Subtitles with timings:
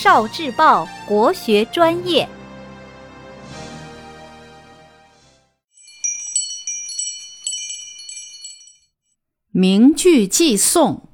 [0.00, 2.28] 少智报国学专业。
[9.50, 11.08] 名句寄颂，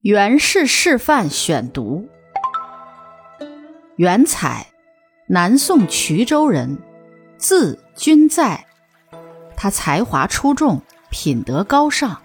[0.00, 2.08] 袁氏示范选读。
[3.96, 4.68] 元采，
[5.28, 6.78] 南宋衢州人，
[7.36, 8.66] 字君在。
[9.54, 10.80] 他才华出众，
[11.10, 12.22] 品德高尚。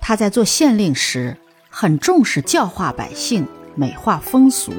[0.00, 1.36] 他在做县令时，
[1.70, 4.72] 很重视教化百姓、美化风俗，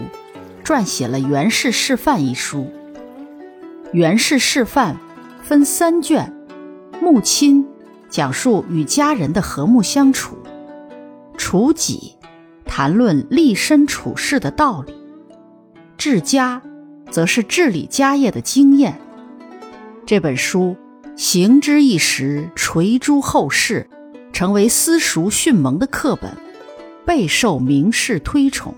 [0.63, 2.71] 撰写了《袁氏示范》一书。
[3.91, 4.95] 《袁氏示范》
[5.43, 6.33] 分三卷，
[7.01, 7.65] 穆亲。
[8.07, 10.37] 讲述与家人的和睦相处，
[11.37, 12.15] 处己
[12.63, 14.93] 谈论立身处世的道理，
[15.97, 16.61] 治家
[17.09, 18.97] 则是治理家业的经验。
[20.05, 20.77] 这本书
[21.17, 23.89] 行之一时，垂诸后世，
[24.31, 26.31] 成为私塾训蒙的课本，
[27.05, 28.73] 备受名士推崇。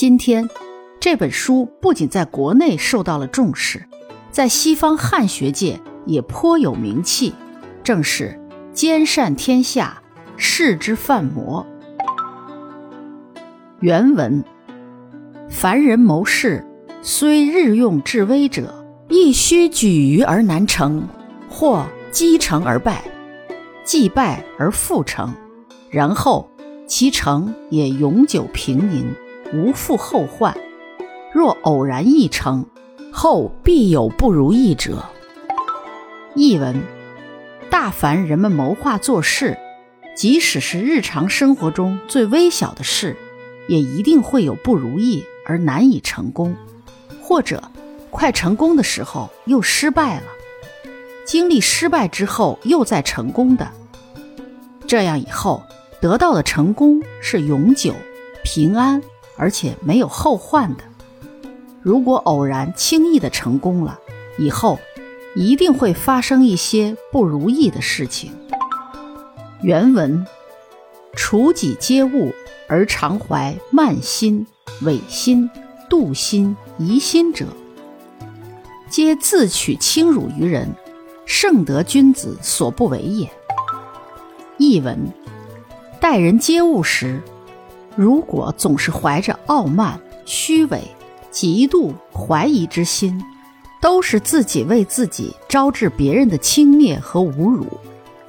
[0.00, 0.48] 今天，
[0.98, 3.84] 这本书不仅在国内受到了重视，
[4.30, 7.34] 在西方汉学界也颇有名气。
[7.84, 8.40] 正是
[8.72, 10.00] 兼善天下，
[10.38, 11.66] 士之范模。
[13.80, 14.42] 原文：
[15.50, 16.66] 凡人谋事，
[17.02, 21.06] 虽日用至微者，亦须举于而难成，
[21.46, 23.04] 或积成而败，
[23.84, 25.34] 既败而复成，
[25.90, 26.50] 然后
[26.86, 29.14] 其成也永久平宁，
[29.52, 30.56] 无复后患。
[31.32, 32.66] 若偶然一成，
[33.12, 35.06] 后必有不如意者。
[36.34, 36.82] 译文。
[37.70, 39.56] 大凡人们谋划做事，
[40.16, 43.16] 即使是日常生活中最微小的事，
[43.68, 46.56] 也一定会有不如意而难以成功，
[47.22, 47.62] 或者
[48.10, 50.24] 快成功的时候又失败了，
[51.24, 53.70] 经历失败之后又再成功的，
[54.86, 55.62] 这样以后
[56.00, 57.94] 得到的成功是永久、
[58.42, 59.00] 平安，
[59.40, 60.84] 而且没有后患的。
[61.82, 63.98] 如果偶然轻易的成功了，
[64.38, 64.78] 以后。
[65.36, 68.32] 一定会发生一些不如意的事情。
[69.62, 70.26] 原文：
[71.14, 72.34] 处己皆物，
[72.66, 74.44] 而常怀慢心、
[74.82, 75.48] 违心、
[75.88, 77.46] 妒心、疑心者，
[78.88, 80.74] 皆自取轻辱于人，
[81.26, 83.30] 圣德君子所不为也。
[84.56, 84.98] 译文：
[86.00, 87.22] 待人接物时，
[88.00, 90.80] 如果总是怀着傲慢、虚伪、
[91.30, 93.22] 嫉妒、怀疑之心。
[93.78, 97.66] 都是自己为自己招致别人的轻蔑和侮辱，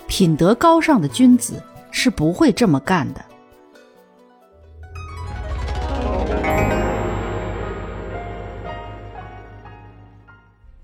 [0.08, 1.62] 品德高尚的君子
[1.92, 3.22] 是不会这么干的。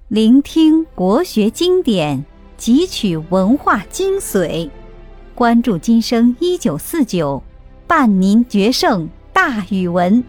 [0.09, 2.25] 聆听国学经典，
[2.59, 4.69] 汲取文化精髓，
[5.33, 7.41] 关注今生一九四九，
[7.87, 10.21] 伴您决胜大语文。